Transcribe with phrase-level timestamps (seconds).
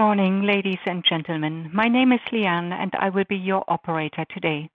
[0.00, 1.68] Good morning, ladies and gentlemen.
[1.74, 4.70] My name is Leanne, and I will be your operator today.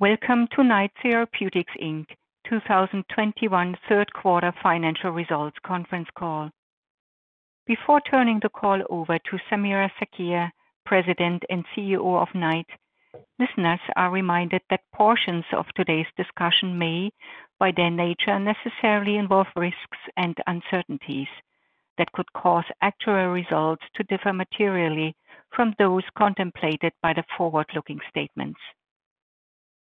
[0.00, 2.06] Welcome to Knight Therapeutics Inc.
[2.48, 6.50] 2021 third quarter financial results conference call.
[7.64, 10.50] Before turning the call over to Samira Sakhia,
[10.84, 12.66] President and CEO of Knight,
[13.38, 17.12] listeners are reminded that portions of today's discussion may,
[17.60, 21.28] by their nature, necessarily involve risks and uncertainties
[21.98, 25.14] that could cause actual results to differ materially
[25.54, 28.60] from those contemplated by the forward-looking statements.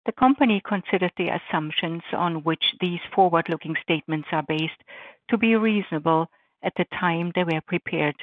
[0.06, 4.82] The company considers the assumptions on which these forward-looking statements are based
[5.28, 6.30] to be reasonable
[6.62, 8.16] at the time they were prepared,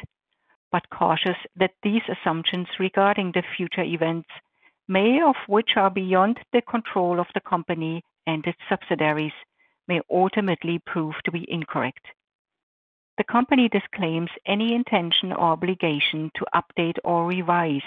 [0.71, 4.29] but cautious that these assumptions regarding the future events,
[4.87, 9.31] many of which are beyond the control of the company and its subsidiaries,
[9.87, 12.07] may ultimately prove to be incorrect.
[13.17, 17.83] The company disclaims any intention or obligation to update or revise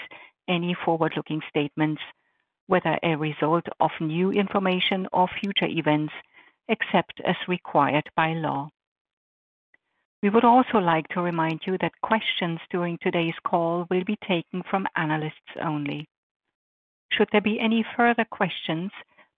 [0.47, 2.01] any forward-looking statements,
[2.67, 6.13] whether a result of new information or future events,
[6.67, 8.69] except as required by law.
[10.21, 14.63] We would also like to remind you that questions during today's call will be taken
[14.69, 16.09] from analysts only.
[17.11, 18.91] Should there be any further questions,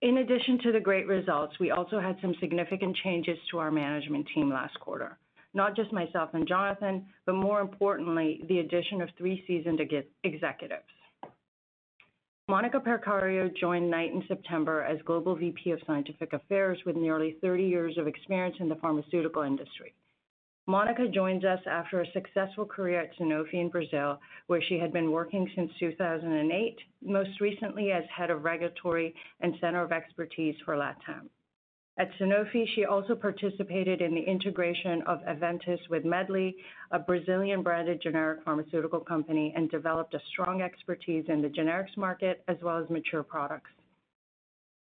[0.01, 4.27] In addition to the great results, we also had some significant changes to our management
[4.33, 5.19] team last quarter
[5.55, 9.81] not just myself and Jonathan, but more importantly, the addition of three seasoned
[10.23, 10.83] executives.
[12.47, 17.63] Monica Percario joined Knight in September as Global VP of Scientific Affairs with nearly 30
[17.63, 19.95] years of experience in the pharmaceutical industry.
[20.67, 25.11] Monica joins us after a successful career at Sanofi in Brazil, where she had been
[25.11, 31.29] working since 2008, most recently as Head of Regulatory and Center of Expertise for LATAM.
[31.97, 36.57] At Sanofi, she also participated in the integration of Aventis with Medley,
[36.91, 42.57] a Brazilian-branded generic pharmaceutical company, and developed a strong expertise in the generics market as
[42.61, 43.71] well as mature products.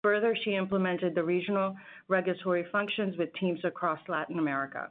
[0.03, 1.75] Further, she implemented the regional
[2.07, 4.89] regulatory functions with teams across Latin America.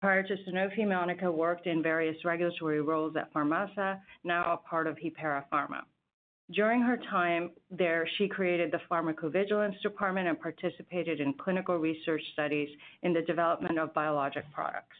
[0.00, 4.98] Prior to Sanofi, Monica worked in various regulatory roles at Farmasa, now a part of
[4.98, 5.80] Hypera Pharma.
[6.50, 12.68] During her time there, she created the pharmacovigilance department and participated in clinical research studies
[13.02, 14.96] in the development of biologic products.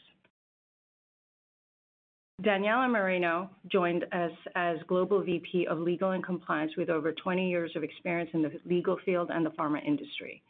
[2.42, 7.70] Daniela Marino joined us as Global VP of Legal and Compliance with over 20 years
[7.76, 10.42] of experience in the legal field and the pharma industry.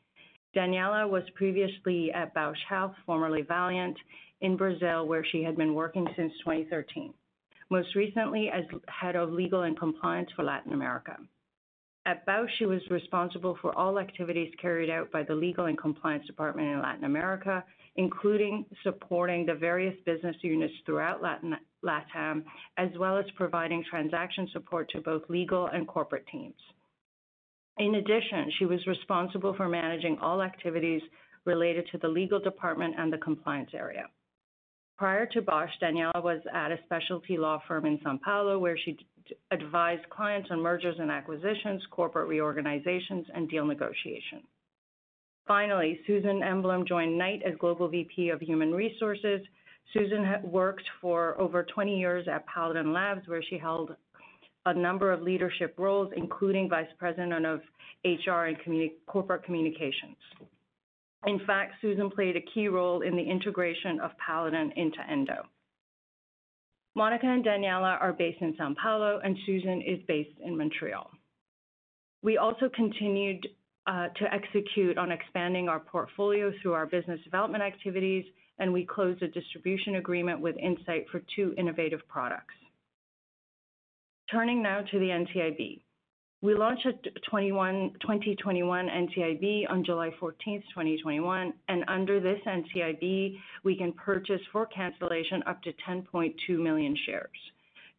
[0.57, 3.97] Daniela was previously at Bausch Health, formerly Valeant,
[4.41, 7.13] in Brazil, where she had been working since 2013
[7.71, 11.17] most recently as head of legal and compliance for Latin America.
[12.07, 16.27] At Bausch, she was responsible for all activities carried out by the legal and compliance
[16.27, 17.65] department in Latin America,
[17.97, 22.45] including supporting the various business units throughout LATAM,
[22.77, 26.61] as well as providing transaction support to both legal and corporate teams.
[27.79, 31.03] In addition, she was responsible for managing all activities
[31.47, 34.07] related to the legal department and the compliance area.
[34.97, 38.97] Prior to Bausch, Daniela was at a specialty law firm in Sao Paulo where she
[39.51, 44.43] advised clients on mergers and acquisitions, corporate reorganizations, and deal negotiation.
[45.47, 49.41] Finally, Susan Emblem joined Knight as Global VP of Human Resources.
[49.93, 53.95] Susan worked for over 20 years at Paladin Labs, where she held
[54.67, 57.61] a number of leadership roles, including Vice President of
[58.05, 58.57] HR and
[59.07, 60.17] Corporate Communications.
[61.27, 65.47] In fact, Susan played a key role in the integration of Paladin into Endo.
[66.95, 71.11] Monica and Daniela are based in Sao Paulo, and Susan is based in Montreal.
[72.23, 73.49] We also continued
[73.87, 78.25] uh, to execute on expanding our portfolio through our business development activities,
[78.59, 82.55] and we closed a distribution agreement with Incyte for two innovative products.
[84.31, 85.83] Turning now to the NCIB.
[86.45, 93.93] We launched a 2021 NCIB on July 14, 2021, and under this NCIB, we can
[93.93, 97.31] purchase for cancellation up to 10.2 million shares.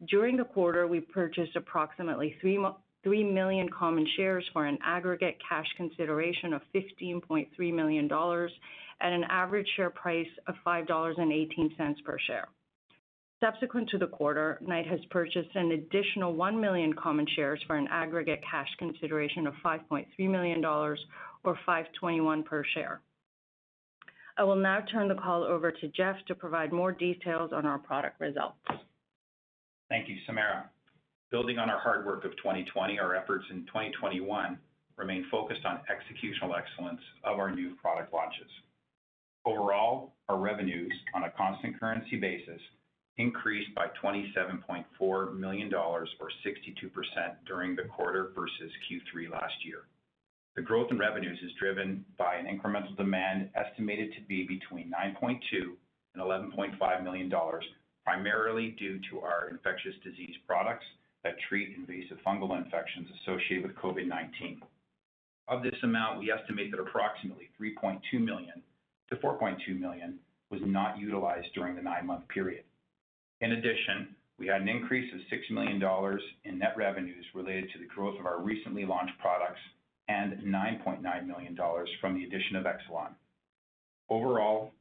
[0.09, 2.63] During the quarter, we purchased approximately 3
[3.03, 8.05] 3 million common shares for an aggregate cash consideration of $15.3 million
[9.01, 12.47] at an average share price of $5.18 per share.
[13.43, 17.87] Subsequent to the quarter, Knight has purchased an additional 1 million common shares for an
[17.91, 20.97] aggregate cash consideration of $5.3 million or
[21.67, 23.01] $5.21 per share.
[24.37, 27.77] I will now turn the call over to Jeff to provide more details on our
[27.77, 28.57] product results.
[29.89, 30.63] Thank you, Samira.
[31.31, 34.57] Building on our hard work of 2020, our efforts in 2021
[34.97, 38.49] remain focused on executional excellence of our new product launches.
[39.45, 42.61] Overall, our revenues on a constant currency basis
[43.17, 46.05] increased by $27.4 million or
[46.45, 49.83] 62% during the quarter versus Q3 last year.
[50.55, 55.39] The growth in revenues is driven by an incremental demand estimated to be between $9.2
[56.13, 57.31] and $11.5 million,
[58.05, 60.85] primarily due to our infectious disease products
[61.23, 64.59] that treat invasive fungal infections associated with COVID-19.
[65.47, 68.61] Of this amount, we estimate that approximately 3.2 million
[69.09, 70.19] to 4.2 million
[70.49, 72.63] was not utilized during the nine-month period.
[73.41, 75.81] In addition, we had an increase of $6 million
[76.43, 79.59] in net revenues related to the growth of our recently launched products
[80.07, 81.57] and $9.9 million
[81.99, 83.13] from the addition of Exelon.
[84.09, 84.71] Overall,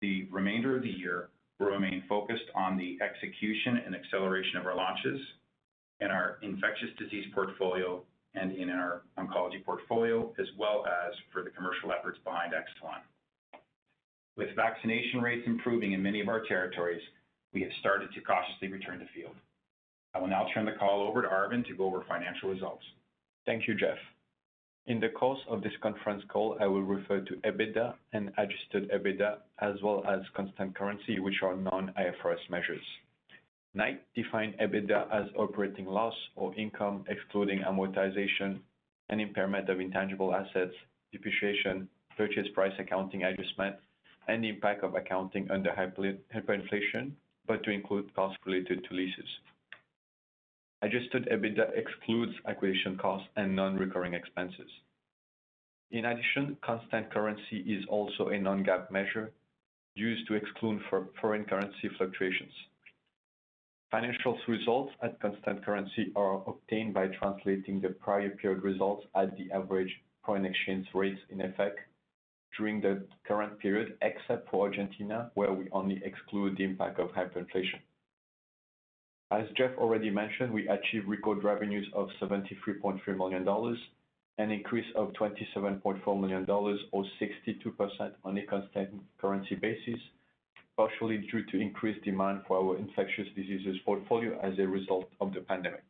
[0.00, 1.28] the remainder of the year
[1.58, 5.20] will remain focused on the execution and acceleration of our launches,
[6.00, 8.02] in our infectious disease portfolio
[8.34, 13.02] and in our oncology portfolio, as well as for the commercial efforts behind Exelon.
[14.36, 17.02] With vaccination rates improving in many of our territories,
[17.52, 19.34] we have started to cautiously return to field.
[20.14, 22.82] I will now turn the call over to Arvind to go over financial results.
[23.46, 23.98] Thank you, Jeff.
[24.86, 29.38] In the course of this conference call, I will refer to EBITDA and adjusted EBITDA,
[29.60, 32.82] as well as constant currency, which are non-IFRS measures.
[33.74, 38.58] Knight defined EBITDA as operating loss or income excluding amortization
[39.10, 40.74] and impairment of intangible assets,
[41.12, 43.76] depreciation, purchase price accounting adjustment,
[44.26, 47.12] and the impact of accounting under hyperinflation,
[47.46, 49.28] but to include costs related to leases.
[50.82, 54.70] Adjusted EBITDA excludes acquisition costs and non-recurring expenses.
[55.90, 59.32] In addition, constant currency is also a non-GAAP measure
[59.94, 60.80] used to exclude
[61.20, 62.52] foreign currency fluctuations.
[63.90, 69.50] Financial results at constant currency are obtained by translating the prior period results at the
[69.52, 69.92] average
[70.24, 71.80] foreign exchange rates in effect
[72.56, 77.80] during the current period, except for Argentina, where we only exclude the impact of hyperinflation.
[79.30, 83.46] As Jeff already mentioned, we achieved record revenues of $73.3 million,
[84.38, 88.90] an increase of $27.4 million or 62% on a constant
[89.20, 90.00] currency basis,
[90.76, 95.40] partially due to increased demand for our infectious diseases portfolio as a result of the
[95.40, 95.84] pandemic.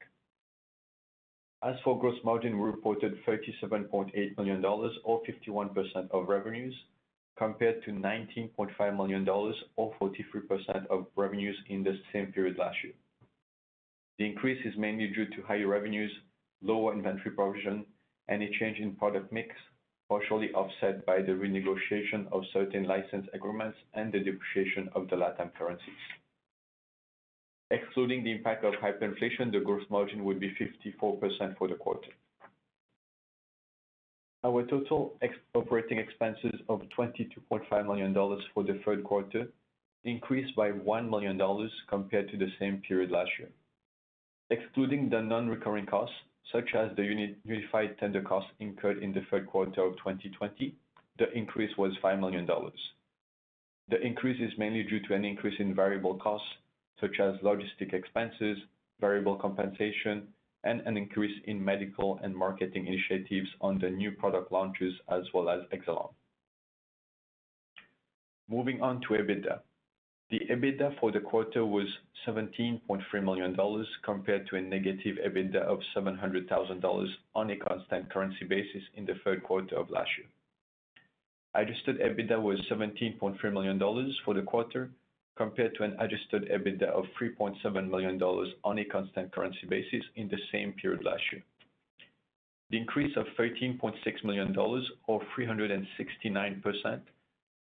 [1.63, 6.75] As for gross margin, we reported $37.8 million or 51% of revenues,
[7.37, 12.95] compared to $19.5 million or 43% of revenues in the same period last year.
[14.19, 16.13] The increase is mainly due to higher revenues,
[16.63, 17.85] lower inventory provision,
[18.29, 19.55] and a change in product mix,
[20.09, 25.55] partially offset by the renegotiation of certain license agreements and the depreciation of the LATAM
[25.55, 26.05] currencies.
[27.71, 30.51] Excluding the impact of hyperinflation, the gross margin would be
[31.01, 32.11] 54% for the quarter.
[34.43, 35.15] Our total
[35.55, 38.15] operating expenses of $22.5 million
[38.55, 39.49] for the third quarter
[40.05, 41.39] increased by $1 million
[41.89, 43.51] compared to the same period last year.
[44.49, 46.15] Excluding the non-recurring costs,
[46.51, 50.75] such as the unified tender costs incurred in the third quarter of 2020,
[51.19, 52.49] the increase was $5 million.
[53.91, 56.49] The increase is mainly due to an increase in variable costs,
[57.01, 58.59] such as logistic expenses,
[59.01, 60.29] variable compensation,
[60.65, 65.49] and an increase in medical and marketing initiatives on the new product launches, as well
[65.49, 66.11] as Exelon.
[68.49, 69.61] Moving on to EBITDA.
[70.31, 71.89] The EBITDA for the quarter was
[72.27, 73.57] $17.3 million,
[74.05, 79.43] compared to a negative EBITDA of $700,000 on a constant currency basis in the third
[79.43, 80.29] quarter of last year.
[81.55, 84.91] Adjusted EBITDA was $17.3 million for the quarter,
[85.41, 88.23] compared to an adjusted EBITDA of $3.7 million
[88.63, 91.43] on a constant currency basis in the same period last year.
[92.69, 94.55] The increase of $13.6 million,
[95.07, 97.01] or 369%,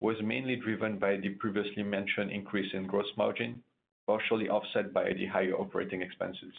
[0.01, 3.63] was mainly driven by the previously mentioned increase in gross margin,
[4.05, 6.53] partially offset by the higher operating expenses.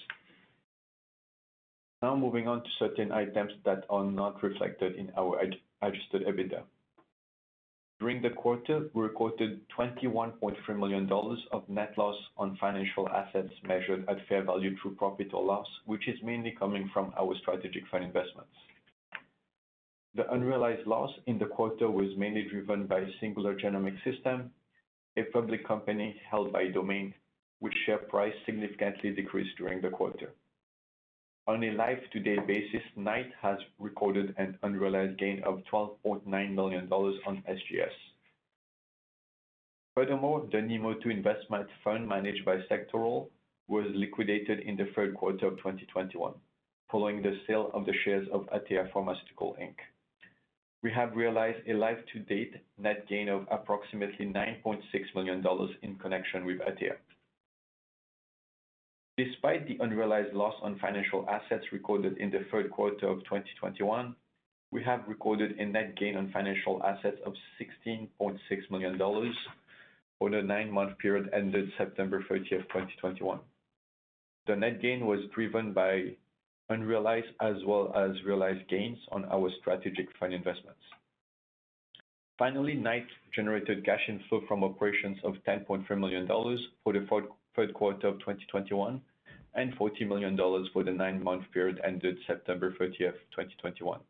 [2.00, 5.42] Now moving on to certain items that are not reflected in our
[5.82, 6.62] adjusted EBITDA.
[8.02, 11.08] During the quarter, we recorded $21.3 million
[11.52, 16.08] of net loss on financial assets measured at fair value through profit or loss, which
[16.08, 18.50] is mainly coming from our strategic fund investments.
[20.16, 24.50] The unrealized loss in the quarter was mainly driven by Singular Genomics Systems,
[25.16, 27.14] a public company held by Domain,
[27.60, 30.32] which share price significantly decreased during the quarter.
[31.48, 37.90] On a life-to-date basis, Knight has recorded an unrealized gain of $12.9 million on SGS.
[39.96, 43.28] Furthermore, the NEMO2 investment fund managed by Sectoral
[43.66, 46.32] was liquidated in the third quarter of 2021,
[46.90, 49.74] following the sale of the shares of Atea Pharmaceuticals Inc.
[50.82, 54.80] We have realized a life-to-date net gain of approximately $9.6
[55.14, 55.44] million
[55.82, 56.96] in connection with Atea.
[59.18, 64.16] Despite the unrealized loss on financial assets recorded in the third quarter of 2021,
[64.70, 68.38] we have recorded a net gain on financial assets of $16.6
[68.70, 68.98] million
[70.18, 73.38] for the nine-month period ended September 30, 2021.
[74.46, 76.12] The net gain was driven by
[76.70, 80.80] unrealized as well as realized gains on our strategic fund investments.
[82.38, 86.26] Finally, Knight generated cash inflow from operations of $10.3 million
[86.82, 87.06] for the
[87.54, 89.00] third quarter of 2021,
[89.54, 90.36] and $40 million
[90.72, 94.00] for the nine-month period ended September 30, 2021.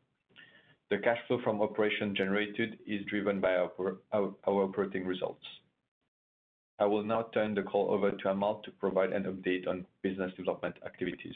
[0.91, 5.45] The cash flow from operations generated is driven by our operating results.
[6.79, 10.33] I will now turn the call over to Amal to provide an update on business
[10.37, 11.35] development activities.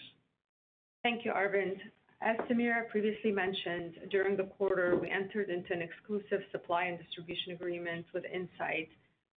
[1.03, 1.79] Thank you, Arvind.
[2.23, 7.53] As Samira previously mentioned, during the quarter, we entered into an exclusive supply and distribution
[7.53, 8.89] agreement with Incyte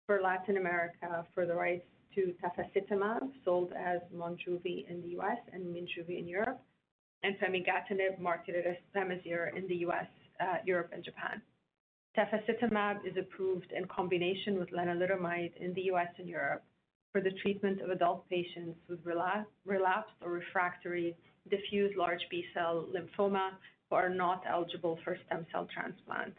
[0.07, 1.85] for Latin America for the rights
[2.15, 5.37] to tafasitamab, sold as Monjuvi in the U.S.
[5.53, 6.61] and Minjuvi in Europe,
[7.23, 10.07] and pemigatinib, marketed as Pemazyre in the U.S.,
[10.39, 11.41] uh, Europe, and Japan.
[12.17, 16.09] Tafasitamab is approved in combination with lenalidomide in the U.S.
[16.17, 16.63] and Europe
[17.11, 21.15] for the treatment of adult patients with relapsed or refractory
[21.49, 23.51] diffuse large B-cell lymphoma
[23.89, 26.33] who are not eligible for stem cell transplant.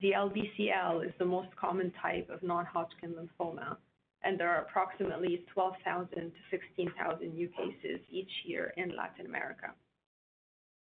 [0.00, 3.76] The DLBCL is the most common type of non-Hodgkin lymphoma,
[4.24, 9.72] and there are approximately 12,000 to 16,000 new cases each year in Latin America.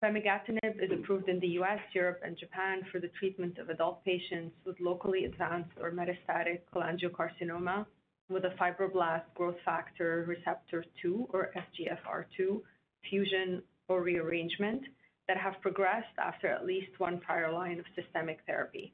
[0.04, 4.56] Pemigatinib is approved in the U.S., Europe, and Japan for the treatment of adult patients
[4.66, 7.86] with locally advanced or metastatic cholangiocarcinoma
[8.30, 12.62] with a fibroblast growth factor receptor 2, or FGFR2,
[13.10, 14.84] fusion or rearrangement
[15.28, 18.94] that have progressed after at least one prior line of systemic therapy.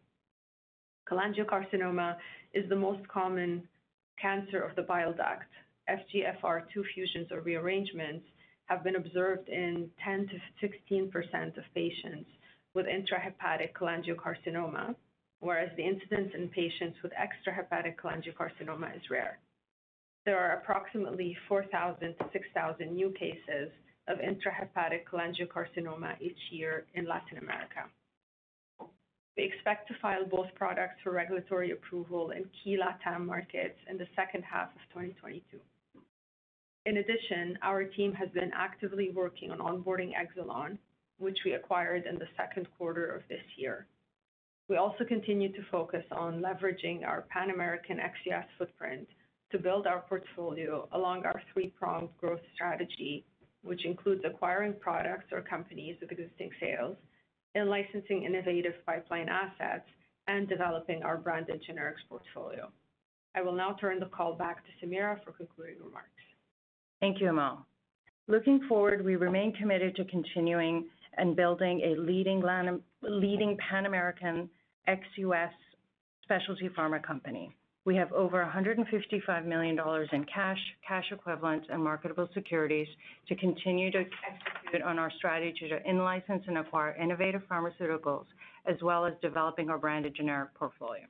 [1.10, 2.16] Cholangiocarcinoma
[2.54, 3.68] is the most common
[4.22, 5.46] cancer of the bile duct.
[5.90, 8.26] FGFR2 fusions or rearrangements
[8.66, 12.30] have been observed in 10%-16% of patients
[12.74, 14.96] with intrahepatic cholangiocarcinoma,
[15.40, 19.40] whereas the incidence in patients with extrahepatic cholangiocarcinoma is rare.
[20.26, 23.70] There are approximately 4,000-6,000 new cases
[24.08, 27.86] of intrahepatic cholangiocarcinoma each year in Latin America.
[29.38, 34.08] We expect to file both products for regulatory approval in key LatAm markets in the
[34.16, 35.60] second half of 2022.
[36.86, 40.78] In addition, our team has been actively working on onboarding Exelon,
[41.18, 43.88] which we acquired in the second quarter of this year.
[44.70, 49.08] We also continue to focus on leveraging our Pan-American ex-US footprint
[49.52, 53.26] to build our portfolio along our three-pronged growth strategy,
[53.64, 56.96] which includes acquiring products or companies with existing sales
[57.56, 59.88] and licensing innovative pipeline assets
[60.28, 62.70] and developing our branded generics portfolio.
[63.36, 66.10] I will now turn the call back to Samira for concluding remarks.
[67.02, 67.66] Thank you, Amal.
[68.28, 70.86] Looking forward, we remain committed to continuing
[71.18, 74.50] and building a leading Pan-American
[74.88, 75.52] ex-U.S.
[76.24, 77.56] specialty pharma company.
[77.86, 79.78] We have over $155 million
[80.12, 82.88] in cash cash equivalents, and marketable securities
[83.28, 88.26] to continue to execute on our strategy to in-license and acquire innovative pharmaceuticals,
[88.66, 91.04] as well as developing our branded generic portfolio.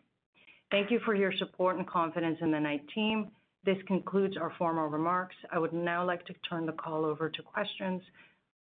[0.69, 3.31] Thank you for your support and confidence in the Knight team.
[3.63, 5.35] This concludes our formal remarks.
[5.51, 8.01] I would now like to turn the call over to questions.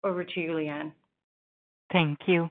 [0.04, 0.92] Over to you, Leanne.
[1.92, 2.50] Thank you.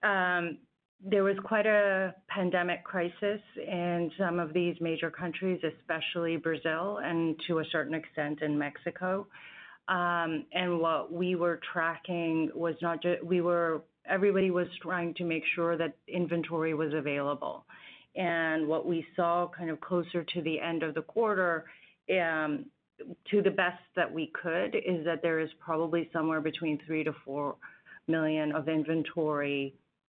[0.02, 0.58] um,
[1.06, 7.36] there was quite a pandemic crisis in some of these major countries, especially Brazil and
[7.46, 9.26] to a certain extent in Mexico.
[9.88, 15.24] Um, and what we were tracking was not just we were everybody was trying to
[15.24, 17.66] make sure that inventory was available.
[18.16, 21.64] And what we saw kind of closer to the end of the quarter,
[22.08, 27.12] to the best that we could, is that there is probably somewhere between three to
[27.24, 27.56] four
[28.06, 29.74] million of inventory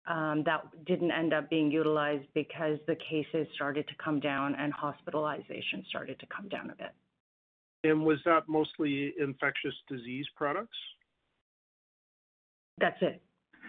[0.07, 4.71] Um, that didn't end up being utilized because the cases started to come down and
[4.71, 6.91] hospitalization started to come down a bit.
[7.83, 10.77] And was that mostly infectious disease products?
[12.79, 13.21] That's it.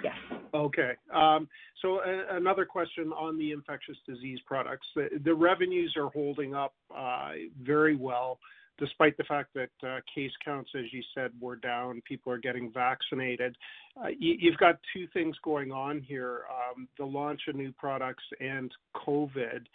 [0.04, 0.14] Yes.
[0.52, 0.92] Okay.
[1.14, 1.48] Um,
[1.80, 4.86] so, another question on the infectious disease products.
[4.94, 8.38] The revenues are holding up uh, very well
[8.78, 12.72] despite the fact that uh, case counts, as you said, were down, people are getting
[12.72, 13.56] vaccinated.
[13.96, 18.70] Uh, you've got two things going on here, um, the launch of new products and
[18.94, 19.66] COVID.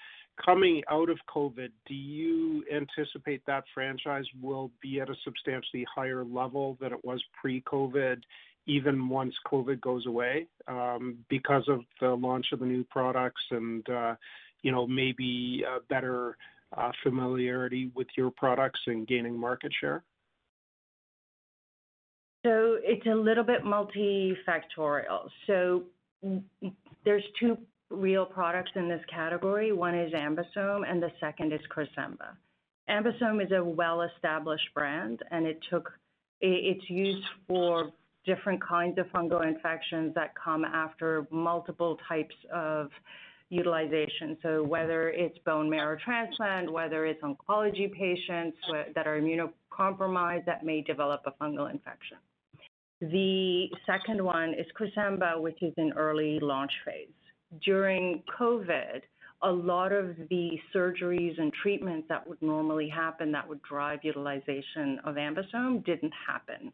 [0.44, 6.24] Coming out of COVID, do you anticipate that franchise will be at a substantially higher
[6.24, 8.22] level than it was pre-COVID,
[8.66, 13.88] even once COVID goes away, um, because of the launch of the new products and
[13.90, 14.16] uh,
[14.62, 16.38] you know, maybe better
[16.78, 20.06] Uh, familiarity with your products and gaining market share?
[22.46, 25.30] So it's a little bit multifactorial.
[25.48, 25.84] So
[27.04, 27.58] there's two
[27.90, 29.74] real products in this category.
[29.74, 32.38] One is AmBisome, and the second is Cresemba.
[32.90, 37.92] AmBisome is a well-established brand, and it's used for
[38.26, 42.90] different kinds of fungal infections that come after multiple types of
[43.52, 44.38] utilization.
[44.42, 48.58] So whether it's bone marrow transplant, whether it's oncology patients
[48.96, 52.18] that are immunocompromised that may develop a fungal infection.
[53.02, 57.10] The second one is Cresemba, which is in early launch phase.
[57.66, 59.02] During COVID,
[59.44, 65.00] a lot of the surgeries and treatments that would normally happen that would drive utilization
[65.04, 66.72] of AmBisome didn't happen.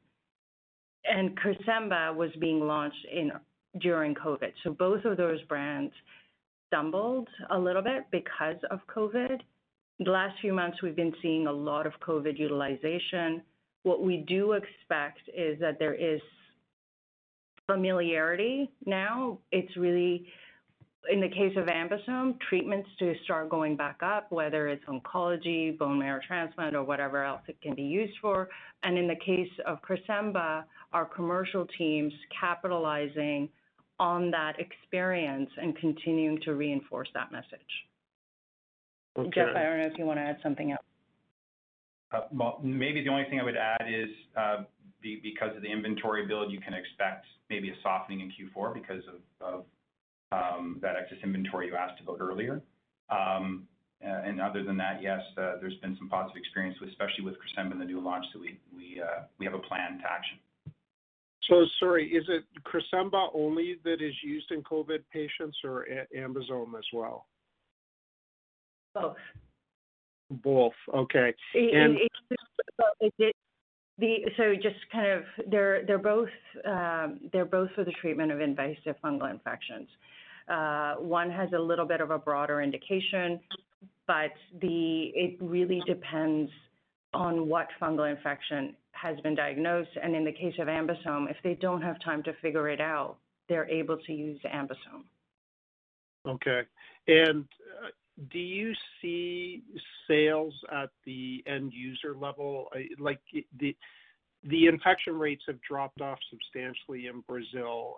[1.05, 3.07] And Cresemba was being launched
[3.79, 4.51] during COVID.
[4.63, 5.93] So both of those brands
[6.67, 9.39] stumbled a little bit because of COVID.
[9.99, 13.41] The last few months, we've been seeing a lot of COVID utilization.
[13.83, 16.21] What we do expect is that there is
[17.65, 19.39] familiarity now.
[19.51, 20.27] It's really,
[21.11, 25.99] in the case of AmBisome, treatments to start going back up, whether it's oncology, bone
[25.99, 28.49] marrow transplant, or whatever else it can be used for.
[28.83, 33.49] And in the case of Cresemba, our commercial teams capitalizing
[33.99, 37.59] on that experience and continuing to reinforce that message.
[39.17, 39.29] Okay.
[39.33, 40.81] Jeff, I don't know if you want to add something else.
[42.11, 44.63] Uh, maybe the only thing I would add is, uh,
[45.01, 49.03] because of the inventory build, you can expect maybe a softening in Q4 because
[49.41, 49.65] of
[50.31, 52.61] um, that excess inventory you asked about earlier.
[53.09, 53.67] Um,
[54.03, 57.81] uh, and Other than that, yes, there's been some positive experience, especially with Cresemba and
[57.81, 59.01] the new launch that we
[59.45, 60.37] have a plan to action.
[61.49, 66.85] So sorry, is it Cresemba only that is used in COVID patients or AmBisome as
[66.93, 67.27] well?
[68.93, 69.15] Both.
[70.29, 70.73] Both.
[70.93, 71.33] Okay.
[71.53, 71.97] And
[74.37, 76.29] so just kind of they're they're both
[76.65, 79.87] um, they're both for the treatment of invasive fungal infections.
[80.49, 83.39] Uh, one has a little bit of a broader indication,
[84.05, 84.31] but
[84.61, 86.51] the it really depends
[87.13, 89.91] on what fungal infection has been diagnosed.
[90.01, 93.17] And in the case of AmBisome, if they don't have time to figure it out,
[93.49, 95.03] they're able to use AmBisome.
[96.27, 96.61] Okay.
[97.07, 97.45] And
[97.83, 97.89] uh,
[98.31, 99.63] do you see
[100.09, 102.67] sales at the end user level?
[102.99, 103.19] Like
[103.59, 103.75] the
[104.43, 107.95] the infection rates have dropped off substantially in Brazil.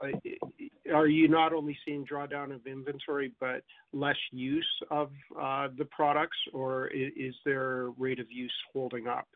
[0.93, 3.61] Are you not only seeing drawdown of inventory, but
[3.93, 9.27] less use of uh, the products, or is their rate of use holding up?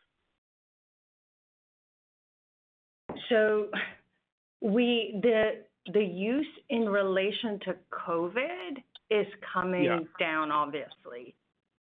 [5.20, 9.98] The the use in relation to COVID is coming yeah.
[10.18, 11.34] down, obviously.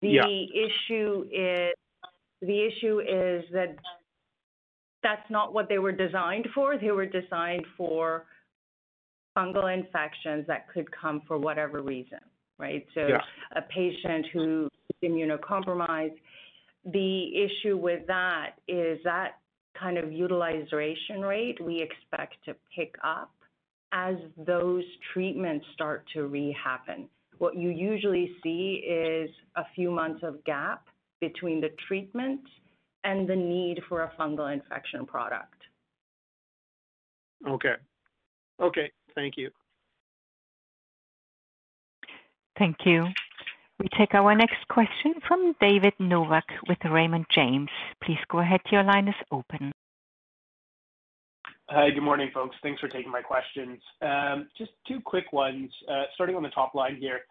[0.00, 0.26] The yeah.
[0.26, 1.74] issue is
[2.40, 3.76] the issue is that
[5.02, 6.78] that's not what they were designed for.
[6.78, 8.26] They were designed for
[9.36, 12.18] fungal infections that could come for whatever reason,
[12.58, 12.86] right?
[12.94, 13.20] So yeah.
[13.56, 14.68] a patient who
[15.02, 16.16] is immunocompromised,
[16.84, 19.38] the issue with that is that
[19.78, 23.32] kind of utilization rate we expect to pick up
[23.92, 27.06] as those treatments start to rehappen.
[27.38, 30.86] What you usually see is a few months of gap
[31.20, 32.40] between the treatment
[33.04, 35.54] and the need for a fungal infection product.
[37.48, 37.74] Okay.
[38.60, 39.50] Okay, thank you.
[42.58, 43.06] Thank you.
[43.82, 47.68] We take our next question from David Novak with Raymond James.
[48.00, 48.60] Please go ahead.
[48.70, 49.72] Your line is open.
[51.68, 52.54] Hi, good morning, folks.
[52.62, 53.80] Thanks for taking my questions.
[54.00, 55.68] Um, just two quick ones.
[55.90, 57.22] Uh, starting on the top line here.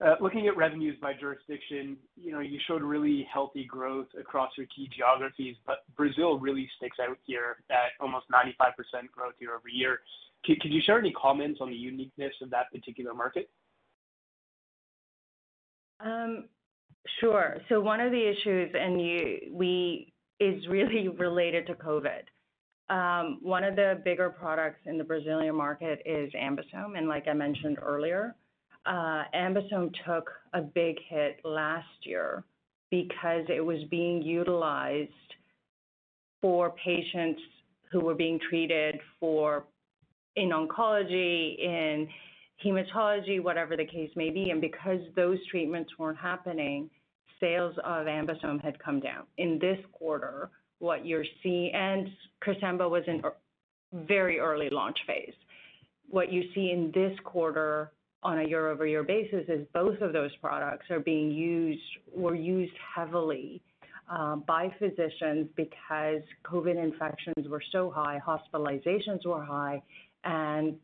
[0.00, 4.68] Uh, looking at revenues by jurisdiction, you know, you showed really healthy growth across your
[4.68, 9.98] key geographies, but Brazil really sticks out here at almost 95% growth year-over-year.
[10.44, 13.50] Could you share any comments on the uniqueness of that particular market?
[16.04, 16.48] Um,
[17.20, 17.58] sure.
[17.68, 18.96] So one of the issues, and
[19.52, 22.22] we is really related to COVID.
[22.88, 27.34] Um, one of the bigger products in the Brazilian market is AmBisome, and like I
[27.34, 28.34] mentioned earlier,
[28.84, 32.42] uh, AmBisome took a big hit last year
[32.90, 35.10] because it was being utilized
[36.42, 37.40] for patients
[37.92, 39.66] who were being treated for
[40.36, 42.08] in oncology, in
[42.64, 44.50] hematology, whatever the case may be.
[44.50, 46.90] And because those treatments weren't happening,
[47.40, 49.24] sales of AmBisome had come down.
[49.38, 52.08] In this quarter, what you're seeing, and
[52.44, 53.22] Cresemba was in
[53.92, 55.34] very early launch phase.
[56.08, 57.92] What you see in this quarter
[58.22, 61.82] on a year-over-year basis is both of those products are being used,
[62.14, 63.62] were used heavily
[64.10, 69.82] uh, by physicians because COVID infections were so high, hospitalizations were high,
[70.24, 70.76] and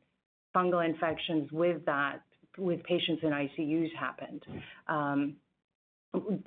[0.57, 2.23] fungal infections with that,
[2.57, 4.43] with patients in ICUs happened.
[4.89, 5.37] Um,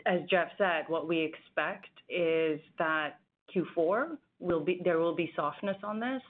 [0.06, 3.20] as Jeff said, what we expect is that
[3.56, 6.22] Q4 will be there will be softness on this,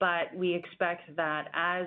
[0.00, 1.86] but we expect that as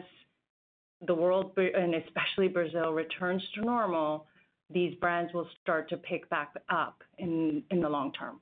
[1.07, 4.27] the world and especially Brazil returns to normal,
[4.69, 8.39] these brands will start to pick back up in in the long term.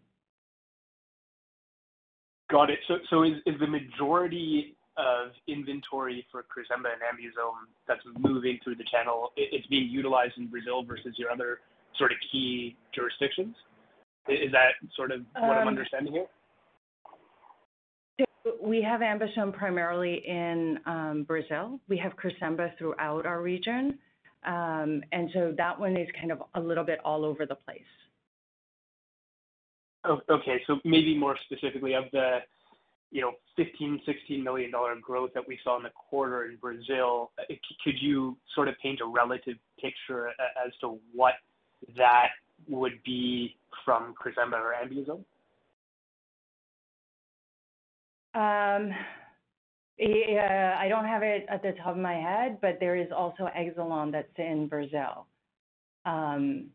[2.52, 2.80] Got it.
[3.10, 9.32] So is the majority of inventory for Cresemba and AmBisome that's moving through the channel,
[9.36, 11.60] it's being utilized in Brazil versus your other
[11.98, 13.56] sort of key jurisdictions?
[14.28, 16.26] Is that sort of what I'm um, understanding here?
[18.62, 21.80] We have AmBisome primarily in um, Brazil.
[21.88, 24.00] We have Cresemba throughout our region.
[24.46, 27.82] Um, and so that one is kind of a little bit all over the place.
[30.30, 30.62] Okay.
[30.68, 32.40] So maybe more specifically of the,
[33.14, 37.32] you know, 15, 16 million dollar growth that we saw in the quarter in Brazil,
[37.38, 37.44] uh,
[37.84, 41.36] could you sort of paint a relative picture as to what
[41.96, 42.30] that
[42.68, 45.24] would be from Cresemba or AmBisome?
[48.36, 48.92] Um,
[50.00, 53.48] yeah, I don't have it at the top of my head, but there is also
[53.56, 55.28] Exelon that's in Brazil.
[56.06, 56.72] Um,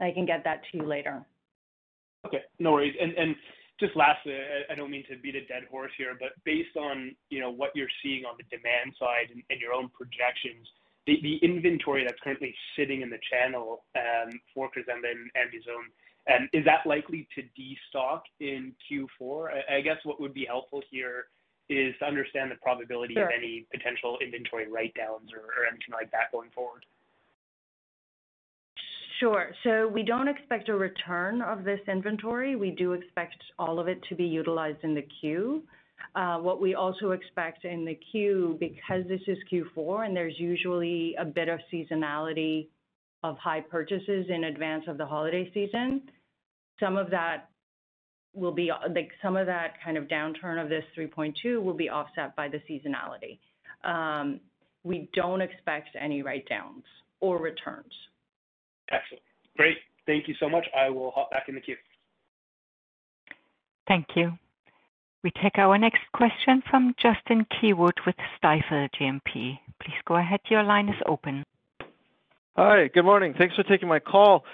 [0.00, 1.24] I can get that to you later.
[2.26, 2.96] Okay, no worries.
[3.80, 4.34] Just lastly,
[4.68, 7.70] I don't mean to beat a dead horse here, but based on you know what
[7.74, 10.66] you're seeing on the demand side and, your own projections,
[11.06, 15.86] the, the inventory that's currently sitting in the channel um, for Cresemba and AmBisome,
[16.34, 19.62] um, is that likely to destock in Q4?
[19.70, 21.26] I, I guess what would be helpful here
[21.68, 23.26] is to understand the probability Sure.
[23.26, 26.84] of any potential inventory write-downs or anything like that going forward.
[29.18, 29.50] Sure.
[29.64, 32.54] So we don't expect a return of this inventory.
[32.54, 35.64] We do expect all of it to be utilized in the Q.
[36.14, 41.16] Uh, what we also expect in the Q, because this is Q4 and there's usually
[41.18, 42.68] a bit of seasonality
[43.24, 46.02] of high purchases in advance of the holiday season,
[46.78, 47.48] some of that
[48.34, 52.36] will be like some of that kind of downturn of this 3.2 will be offset
[52.36, 53.38] by the seasonality.
[53.82, 54.38] Um,
[54.84, 56.84] we don't expect any write-downs
[57.20, 57.92] or returns.
[58.90, 59.22] Excellent.
[59.56, 59.78] Great.
[60.06, 60.66] Thank you so much.
[60.76, 61.76] I will hop back in the queue.
[63.86, 64.32] Thank you.
[65.24, 69.58] We take our next question from Justin Keywood with Stifel GMP.
[69.82, 70.40] Please go ahead.
[70.48, 71.44] Your line is open.
[72.56, 72.88] Hi.
[72.88, 73.34] Good morning.
[73.36, 74.44] Thanks for taking my call.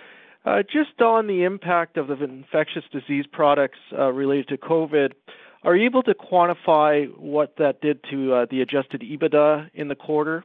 [0.45, 5.13] Uh, just on the impact of the infectious disease products uh, related to COVID,
[5.63, 9.95] are you able to quantify what that did to uh, the adjusted EBITDA in the
[9.95, 10.45] quarter?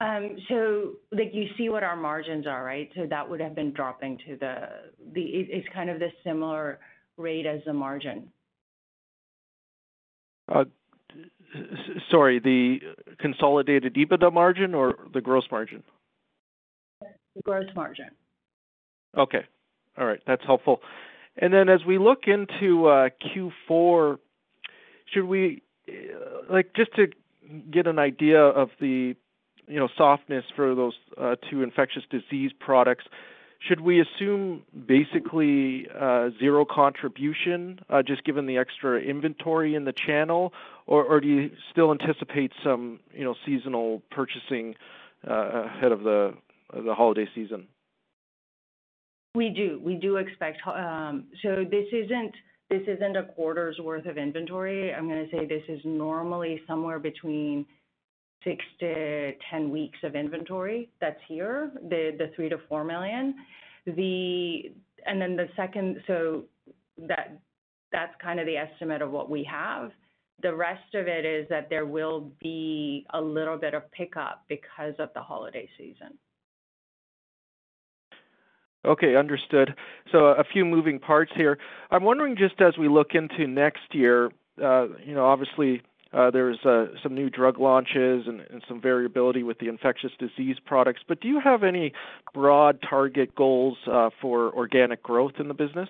[0.00, 2.90] Um, so like, you see what our margins are, right?
[2.94, 4.54] So that would have been dropping to the...
[5.12, 6.78] The it's kind of the similar
[7.16, 8.28] rate as the margin.
[10.50, 10.64] Uh,
[12.10, 12.78] sorry, the
[13.18, 15.82] consolidated EBITDA margin or the gross margin?
[17.00, 18.10] The gross margin.
[19.16, 19.44] Okay.
[19.98, 20.20] All right.
[20.26, 20.80] That's helpful.
[21.36, 23.08] And then as we look into uh,
[23.70, 24.18] Q4,
[25.12, 27.06] should we uh, like, just to
[27.70, 29.14] get an idea of the,
[29.68, 33.04] you know, softness for those uh, two infectious disease products,
[33.60, 39.92] should we assume basically uh, zero contribution uh, just given the extra inventory in the
[39.92, 40.52] channel?
[40.86, 44.74] Or do you still anticipate some, you know, seasonal purchasing
[45.22, 46.34] ahead of the
[46.72, 47.68] holiday season?
[49.34, 50.66] We do We do expect.
[50.66, 54.94] Um, so this isn't a quarter's worth of inventory.
[54.94, 57.66] I'm gonna say this is normally somewhere between
[58.46, 63.34] 6-10 weeks of inventory that's here, the 3 million-4 million.
[63.86, 64.72] The
[65.56, 66.44] second, so
[67.06, 69.90] That's kind of the estimate of what we have.
[70.42, 74.94] The rest of it is that there will be a little bit of pickup because
[74.98, 76.16] of the holiday season.
[78.84, 79.74] Okay, understood.
[80.12, 81.58] So a few moving parts here.
[81.90, 84.30] I'm wondering, just as we look into next year,
[84.62, 89.58] uh, you know, obviously, there's uh, some new drug launches and and some variability with
[89.58, 91.92] the infectious disease products, but do you have any
[92.34, 95.88] broad target goals uh, for organic growth in the business?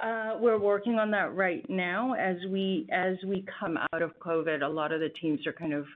[0.00, 2.12] Uh, We're working on that right now.
[2.14, 5.72] As we as we come out of COVID, a lot of the teams are kind
[5.72, 5.86] of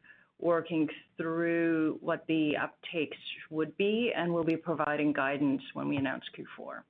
[0.40, 3.11] working through what the uptakes
[3.50, 6.81] would be, and we'll be providing guidance when we announce Q4.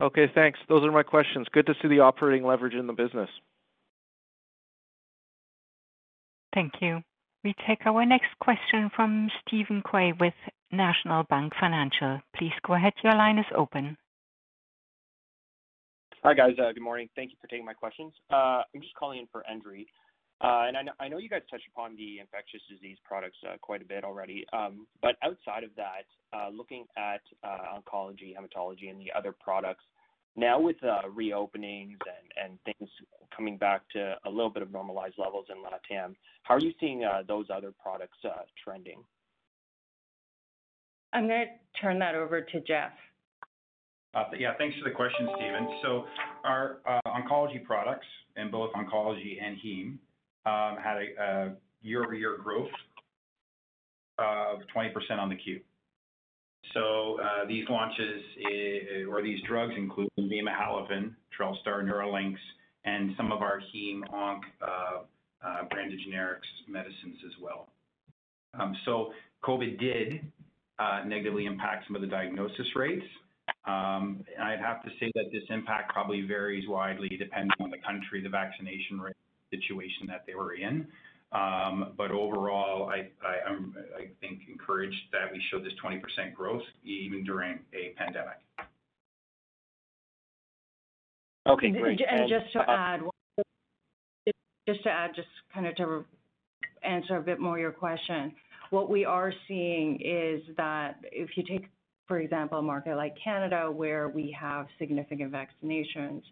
[0.00, 0.58] Okay, thanks.
[0.68, 1.46] Those are my questions.
[1.52, 3.28] Good to see the operating leverage in the business.
[6.54, 7.00] Thank you.
[7.44, 10.34] We take our next question from Stephen Quay with
[10.72, 12.20] National Bank Financial.
[12.36, 12.92] Please go ahead.
[13.02, 13.96] Your line is open.
[16.22, 16.52] Hi, guys.
[16.58, 17.08] Uh, good morning.
[17.16, 18.12] Thank you for taking my questions.
[18.30, 19.86] Uh, I'm just calling in for Endri.
[20.42, 24.04] Uh, I know you guys touched upon the infectious disease products uh, quite a bit
[24.04, 24.46] already.
[24.54, 29.84] Um, but outside of that, uh, looking at oncology, hematology, and the other products,
[30.36, 30.76] now with
[31.14, 31.98] reopenings
[32.42, 32.88] and things
[33.36, 37.04] coming back to a little bit of normalized levels in LatAm, how are you seeing
[37.28, 38.16] those other products
[38.64, 39.02] trending?
[41.12, 41.46] I'm gonna
[41.78, 42.92] turn that over to Jeff.
[44.38, 45.68] Yeah, thanks for the question, Stephen.
[45.82, 46.06] So
[46.44, 49.98] our oncology products in both oncology and heme
[50.46, 52.70] Um, had a year-over-year growth
[54.18, 55.60] of 20% on the Q.
[57.40, 62.36] Uh, these launches eh, or these drugs include Lenvima, Halaven, Trelstar, Nerlynx,
[62.84, 65.02] and some of our heme onc uh,
[65.46, 67.68] uh, branded generics medicines as well.
[68.58, 69.12] Um so
[69.44, 70.20] COVID did
[71.06, 73.04] negatively impact some of the diagnosis rates.
[73.66, 78.22] Um, I'd have to say that this impact probably varies widely depending on the country,
[78.22, 79.16] the vaccination rate
[79.50, 80.86] situation that they were in.
[81.32, 87.60] Um but overall, I'm, I think, encouraged that we showed this 20% growth even during
[87.72, 88.38] a pandemic.
[91.48, 92.00] Okay, great.
[92.08, 93.00] And just to add,
[94.68, 96.04] just to add just kind of to
[96.82, 98.32] answer a bit more your question,
[98.70, 101.68] what we are seeing is that if you take,
[102.06, 106.22] for example, a market like Canada, where we have significant vaccinations,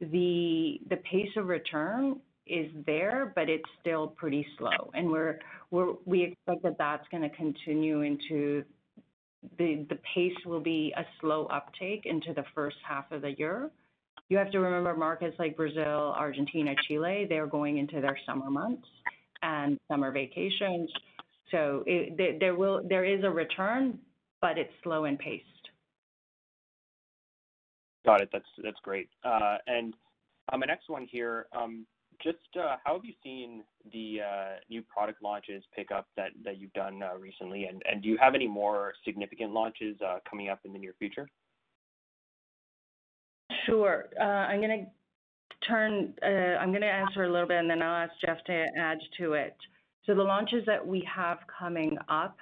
[0.00, 0.78] the
[1.10, 4.90] pace of return is there, but it's still pretty slow.
[4.94, 5.10] And
[6.04, 8.64] We expect that that's gonna continue into
[9.58, 13.70] the pace will be a slow uptake into the first half of the year.
[14.28, 18.86] You have to remember markets like Brazil, Argentina, Chile, they're going into their summer months
[19.42, 20.90] and summer vacations.
[21.50, 23.98] So there is a return,
[24.40, 25.42] but it's slow in pace.
[28.04, 28.30] Got it.
[28.32, 29.08] That's great.
[29.24, 29.94] Uh, and
[30.52, 31.86] uh, my next one here, um,
[32.22, 36.58] just uh, how have you seen the uh, new product launches pick up that that
[36.58, 37.64] you've done uh, recently?
[37.64, 39.96] And and do you have any more significant launches
[40.28, 41.28] coming up in the near future?
[43.66, 44.06] Sure.
[44.20, 44.86] Uh I'm gonna
[45.68, 48.98] turn uh I'm gonna answer a little bit, and then I'll ask Jeff to add
[49.18, 49.56] to it.
[50.06, 52.36] So the launches that we have coming up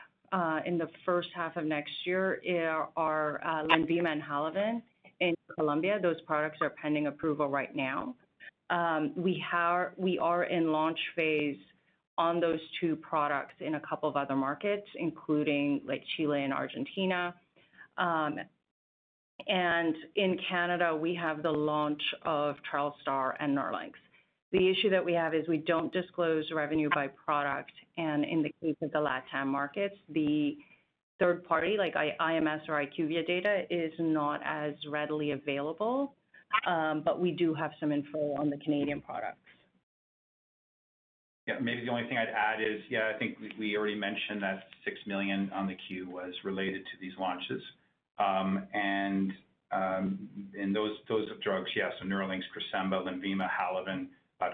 [0.65, 2.41] in the first half of next year
[2.97, 3.41] are
[3.71, 4.83] Lenvima and Halaven
[5.21, 5.99] in Colombia.
[6.01, 8.15] Those products are pending approval right now.
[8.71, 11.57] Um, we are in launch phase
[12.17, 17.35] on those two products in a couple of other markets, including like Chile and Argentina.
[17.99, 18.39] Um,
[19.49, 23.93] and in Canada, we have the launch of Trelstar and Nerlynx.
[24.53, 28.53] The issue that we have is we don't disclose revenue by product, and in the
[28.61, 30.57] case of the LatAm markets, the
[31.21, 36.15] third party, like IMS or IQVIA data, is not as readily available.
[36.67, 39.39] Um, but we do have some info on the Canadian products.
[41.47, 41.59] Yeah.
[41.61, 44.97] Maybe the only thing I'd add is, yeah, I think we already mentioned that 6
[45.07, 47.63] million on the Q was related to these launches.
[48.19, 49.33] Um, and
[49.73, 54.09] um, in those drugs, yes, so Nerlynx, Cresemba, Lenvima, Halaven,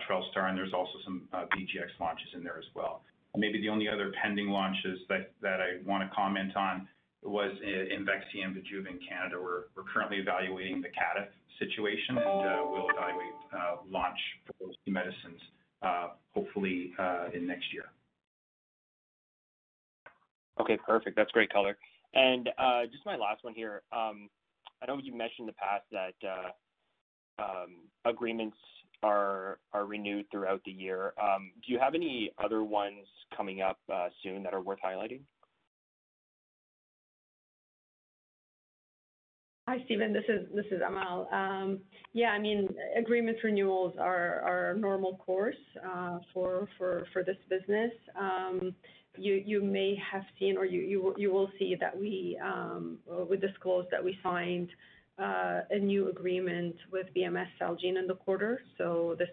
[0.08, 3.02] Trelstar, and there's also some uh, BGx launches in there as well.
[3.36, 6.88] Maybe the only other pending launches that I wanna comment on
[7.26, 9.36] was in Imvexxy and Bijuva in Canada.
[9.40, 14.92] We're currently evaluating the CADTH situation, and uh, we'll evaluate uh, launch for those two
[14.92, 15.40] medicines,
[15.82, 16.92] uh, hopefully,
[17.34, 17.86] in next year.
[20.60, 21.16] Okay, perfect.
[21.16, 21.76] That's great color.
[22.14, 23.82] And uh just my last one here.
[23.92, 24.30] Um,
[24.82, 26.14] I know you mentioned in the past that
[27.38, 28.56] um, agreements
[29.02, 31.12] are renewed throughout the year.
[31.22, 33.78] Um, do you have any other ones coming up
[34.22, 35.20] soon that are worth highlighting?
[39.68, 40.12] Hi, Stephen.
[40.12, 40.22] This
[40.70, 41.28] is Amal.
[41.32, 41.80] Um,
[42.12, 46.68] yeah, I mean, agreement renewals are normal course uh, for
[47.26, 47.90] this business.
[48.16, 48.76] Um,
[49.18, 51.02] you may have seen or you
[51.32, 52.98] will see that we um,
[53.28, 54.68] we disclosed that we signed
[55.18, 58.60] uh, a new agreement with BMS Celgene in the quarter.
[58.78, 59.30] So this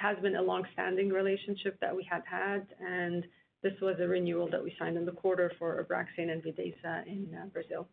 [0.00, 3.24] has been a long-standing relationship that we had, had, and
[3.62, 7.36] this was a renewal that we signed in the quarter for Abraxane and Vidaza in
[7.38, 7.86] uh, Brazil.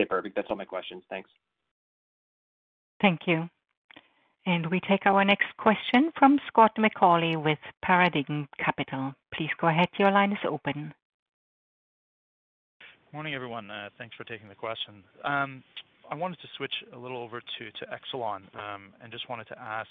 [0.00, 0.34] Okay, perfect.
[0.34, 1.02] That's all my questions.
[1.10, 1.28] Thanks.
[3.02, 3.48] Thank you.
[4.46, 9.14] And we take our next question from Scott McAuley with Paradigm Capital.
[9.34, 9.88] Please go ahead.
[9.98, 10.94] Your line is open.
[13.12, 13.70] Morning, everyone.
[13.70, 15.04] Uh, thanks for taking the question.
[15.22, 15.62] Um,
[16.10, 19.88] I wanted to switch a little over to Exelon, um, and just wanted to ask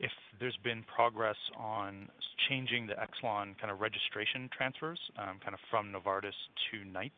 [0.00, 2.08] if there's been progress on
[2.48, 6.34] changing the Exelon kind of registration transfers, um, kind of from Novartis
[6.70, 7.12] to Knight,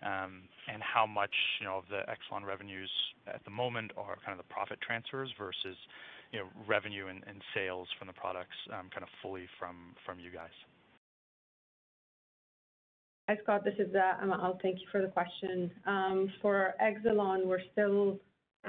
[0.00, 2.90] Um, and how much, you know, of the Exelon revenues
[3.26, 5.76] at the moment are kind of the profit transfers versus,
[6.32, 10.54] you know, revenue and sales from the products, um, kind of fully from you guys.
[13.28, 13.64] Hi, Scott.
[13.64, 14.58] This is uh, Amal.
[14.62, 15.70] Thank you for the question.
[15.84, 18.18] Um, for Exelon, we're still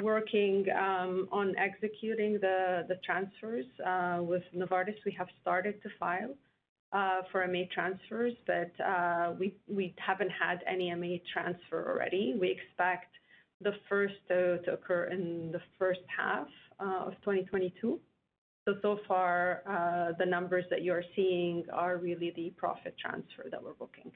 [0.01, 3.65] working on executing the transfers.
[3.85, 6.33] Uh, with Novartis, we have started to file
[6.91, 12.35] Uh, for MA transfers, but uh, we haven't had any MA transfer already.
[12.41, 13.13] We expect
[13.61, 16.47] the first to occur in the first half
[16.79, 17.99] uh, of 2022.
[18.67, 23.73] So so far, the numbers that you're seeing are really the profit transfer that we're
[23.73, 24.11] booking.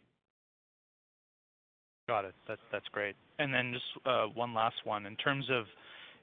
[2.09, 2.33] Got it.
[2.47, 3.15] That's great.
[3.37, 5.05] And then just one last one.
[5.05, 5.65] In terms of,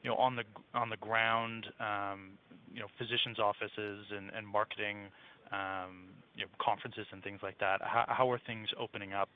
[0.03, 2.31] you know, on the ground, um,
[2.75, 5.07] you know, physicians' offices and marketing,
[5.53, 9.29] um, you know, conferences and things like that, how are things opening up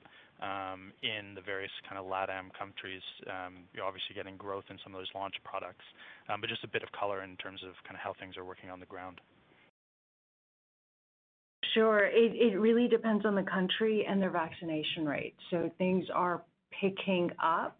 [0.42, 3.03] um, in the various kind of LATAM countries?
[3.26, 5.84] Um, you're obviously getting growth in some of those launch products,
[6.28, 8.45] um, but just a bit of color in terms of kind of how things are
[8.45, 9.20] working on the ground.
[11.74, 12.09] Sure.
[12.12, 15.34] It really depends on the country and their vaccination rate.
[15.51, 16.42] So things are
[16.80, 17.76] picking up.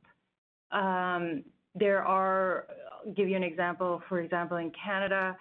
[0.73, 2.67] There are,
[3.17, 4.03] give you an example.
[4.09, 5.37] For example, in Canada,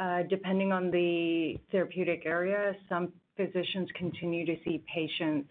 [0.00, 5.48] Uh, depending on the therapeutic area, some physicians continue to see patients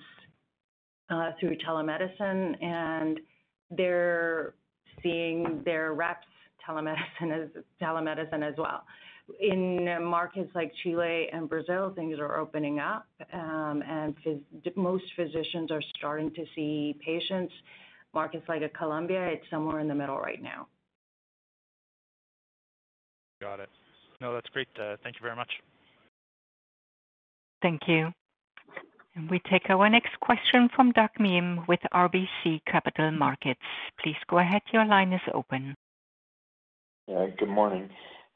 [1.10, 3.20] uh, through telemedicine, and
[3.72, 4.54] they're
[5.04, 6.28] seeing their reps
[6.68, 8.84] telemedicine as well.
[9.42, 14.16] In markets like Chile and Brazil, things are opening up, um, and
[14.78, 17.54] most physicians are starting to see patients.
[18.14, 20.68] Markets like Colombia, it's somewhere in the middle right now.
[23.42, 23.70] Got it.
[24.20, 24.68] No, that's great.
[24.80, 25.52] Uh, thank you very much.
[27.62, 28.12] Thank you.
[29.32, 33.60] We take our next question from Doug Miehm with RBC Capital Markets.
[34.04, 34.62] Please go ahead.
[34.72, 35.76] Your line is open.
[37.08, 37.90] Yeah, good morning.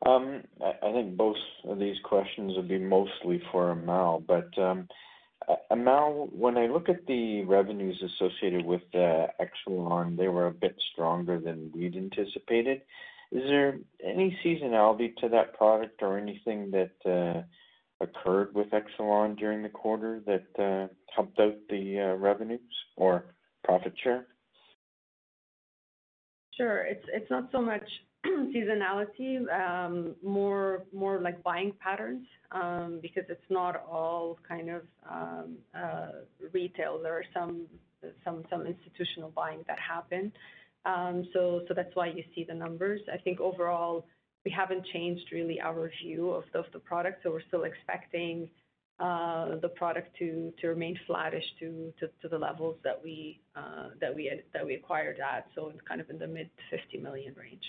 [0.05, 4.23] Um, I think both of these questions would be mostly for Amal.
[4.27, 4.87] But um,
[5.69, 10.75] Amal, when I look at the revenues associated with uh, Exelon, they were a bit
[10.93, 12.81] stronger than we'd anticipated.
[13.31, 17.41] Is there any seasonality to that product or anything that uh,
[18.03, 22.59] occurred with Exelon during the quarter that uh, helped out the uh, revenues
[22.97, 24.27] or profit share?
[26.57, 26.85] Sure.
[26.85, 27.87] It's not so much
[28.25, 30.83] seasonality, um, more
[31.21, 35.55] like buying patterns, um, because it's not all kind of um,
[36.51, 36.99] retail.
[37.01, 37.67] There are some
[38.67, 40.33] institutional buying that happen.
[40.85, 43.01] Um, so so that's why you see the numbers.
[43.11, 44.05] I think overall,
[44.45, 48.49] we haven't changed really our view of of the product, so we're still expecting
[48.99, 51.93] uh, the product to remain flattish to
[52.29, 56.09] the levels that we uh that we that we acquired at, so it's kind of
[56.09, 57.65] in the mid 50 million range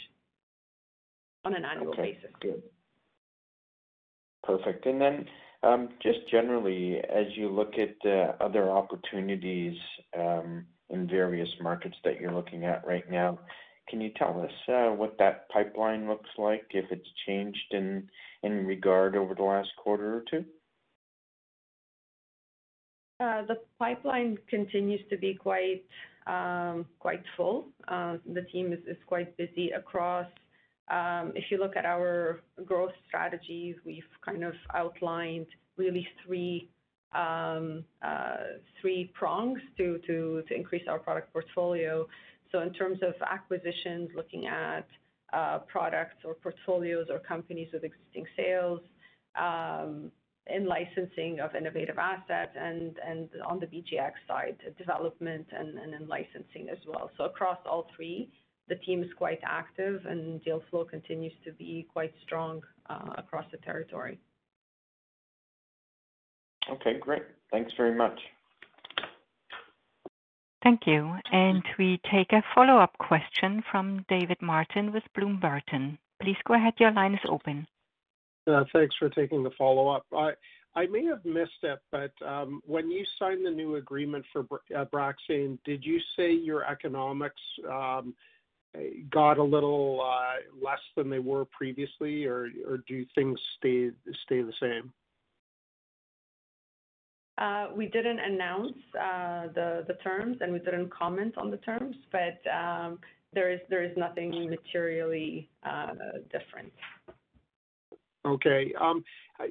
[1.44, 2.24] on an annual basis.
[2.36, 2.62] Okay, good.
[4.42, 4.86] Perfect.
[4.86, 5.26] And then,
[5.62, 9.76] um, just generally, as you look at uh, other opportunities
[10.18, 13.38] um, in various markets that you're looking at right now,
[13.88, 18.08] can you tell us uh, what that pipeline looks like, if it's changed in
[18.42, 20.44] regard over the last quarter or two?
[23.20, 25.84] Uh, the pipeline continues to be quite
[26.26, 26.86] um,
[27.36, 27.66] full.
[27.88, 30.26] Um, the team is quite busy across.
[30.90, 36.68] Um, if you look at our growth strategies, we've kind of outlined really three
[37.14, 38.36] Um, uh,
[39.12, 42.06] prongs to increase our product portfolio.
[42.50, 44.86] So in terms of acquisitions, looking at
[45.32, 48.80] uh, products or portfolios or companies with existing sales,
[49.38, 50.10] um,
[50.46, 52.98] in licensing of innovative assets and
[53.46, 57.10] on the BGX side, development and in licensing as well.
[57.16, 58.28] So across all three,
[58.68, 63.44] the team is quite active and deal flow continues to be quite strong uh, across
[63.52, 64.18] the territory.
[66.70, 67.22] Okay, great.
[67.50, 68.18] Thanks very much.
[70.62, 71.14] Thank you.
[71.32, 75.98] And we take a follow-up question from David Martin with Bloom Burton.
[76.22, 76.74] Please go ahead.
[76.78, 77.66] Your line is open.
[78.46, 80.06] Uh, thanks for taking the follow-up.
[80.74, 85.54] I may have missed it, but um, when you signed the new agreement for Abraxane,
[85.54, 88.14] uh, did you say your economics um,
[89.10, 92.48] got a little uh, less than they were previously, or
[92.88, 94.92] do things stay the same?
[97.42, 102.38] Uh, we didn't announce uh, the terms, and we didn't comment on the terms, but
[102.48, 103.00] um,
[103.32, 105.88] there is nothing materially uh,
[106.30, 106.72] different.
[108.24, 108.72] Okay.
[108.80, 109.02] Um,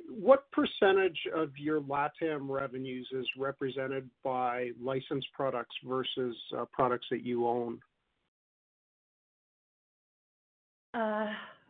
[0.10, 6.38] what percentage of your LATAM revenues is represented by licensed products versus
[6.72, 7.78] products that you own?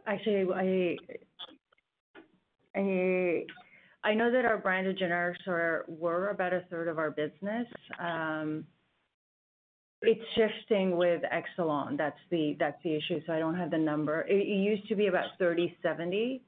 [0.05, 0.45] Actually,
[4.03, 5.45] I know that our branded generics
[5.87, 7.67] were about a third of our business.
[7.99, 8.65] Um,
[10.01, 11.97] it's shifting with Exelon.
[11.97, 13.21] That's the issue.
[13.27, 14.21] So I don't have the number.
[14.21, 16.41] It used to be about 30/70,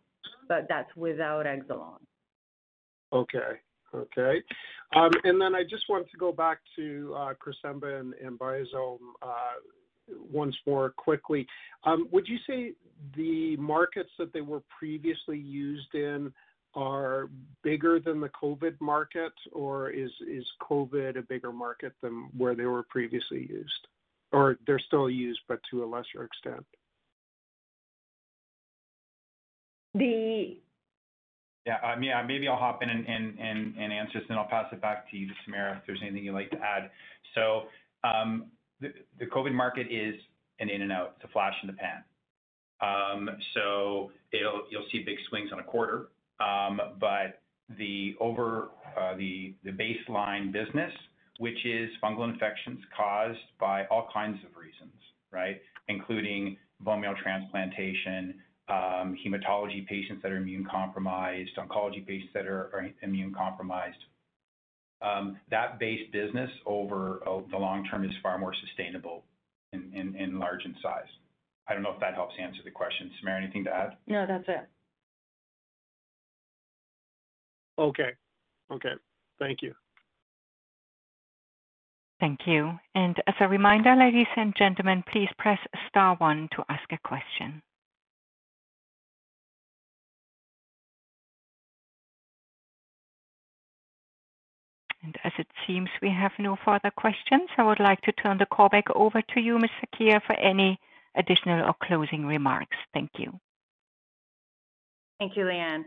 [0.48, 2.00] but that's without Exelon.
[3.12, 3.60] Okay.
[3.94, 4.42] Okay.
[4.96, 9.60] Um and then I just wanted to go back to uh, Cresemba and Viazone uh,
[10.32, 11.46] once more quickly.
[11.84, 12.74] Um, would you say
[13.16, 16.34] the markets that they were previously used in
[16.76, 17.30] are
[17.64, 20.12] bigger than the COVID market, or is
[20.62, 23.88] COVID a bigger market than where they were previously used?
[24.32, 26.66] Or they're still used, but to a lesser extent?
[29.94, 30.58] The-
[31.66, 34.48] Yeah, I mean, maybe I'll hop in and, and, and, and answer this, and I'll
[34.48, 36.90] pass it back to you, Samira, if there's anything you'd like to add.
[37.36, 37.64] So,
[38.04, 38.48] um,
[38.82, 40.16] the, the COVID market is
[40.60, 41.14] an in and out.
[41.18, 42.04] It's a flash in the pan.
[42.82, 46.13] Um, so it'll, you'll see big swings on a quarter, but
[47.78, 48.70] the over
[49.00, 50.92] uh, the baseline business,
[51.40, 54.94] which is fungal infections caused by all kinds of reasons,
[55.32, 58.36] right, including bone marrow transplantation,
[58.70, 63.98] um, hematology patients that are immune compromised, oncology patients that are, immune compromised.
[65.02, 69.24] Um, that base business over uh, the long term is far more sustainable
[69.74, 71.10] in, in, in large in size.
[71.68, 73.12] I don't know if that helps answer the question.
[73.22, 73.98] Samira, anything to add?
[74.08, 74.68] No, that's it.
[77.78, 78.12] Okay.
[78.72, 78.94] Okay.
[79.40, 79.74] Thank you.
[82.20, 82.80] Thank you.
[82.96, 85.60] And as a reminder, ladies and gentlemen, please press
[85.90, 87.62] star one to ask a question.
[95.04, 98.46] And as it seems we have no further questions, I would like to turn the
[98.46, 99.70] call back over to you, Ms.
[99.82, 100.80] Sakhia, for any
[101.16, 102.78] additional or closing remarks.
[102.94, 103.38] Thank you.
[105.20, 105.84] Thank you, Leanne.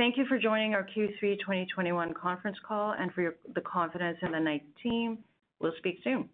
[0.00, 4.40] Thank you for joining our Q3 2021 conference call and for the confidence in the
[4.40, 5.18] Knight team.
[5.60, 6.30] We'll speak soon.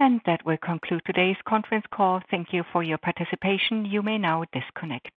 [0.00, 2.20] And that will conclude today's conference call.
[2.28, 3.84] Thank you for your participation.
[3.84, 5.16] You may now disconnect.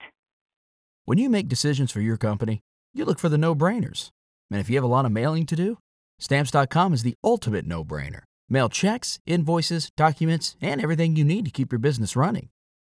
[1.05, 2.61] When you make decisions for your company,
[2.93, 4.11] you look for the no-brainers.
[4.51, 5.79] And if you have a lot of mailing to do,
[6.19, 8.25] stamps.com is the ultimate no-brainer.
[8.49, 12.49] Mail checks, invoices, documents, and everything you need to keep your business running.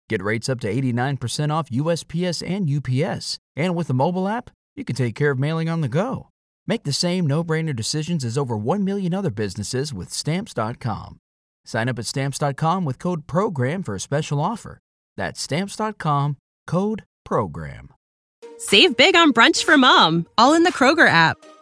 [0.08, 3.38] Get rates up to 89% off USPS and UPS.
[3.54, 6.28] And with the mobile app, you can take care of mailing on the go.
[6.66, 11.18] Make the same no-brainer decisions as over 1 million other businesses with stamps.com.
[11.64, 14.80] Sign up at stamps.com with code program for a special offer.
[15.16, 16.36] That's stamps.com,
[16.66, 17.90] code program.
[18.58, 21.36] Save big on brunch for mom, all in the Kroger app.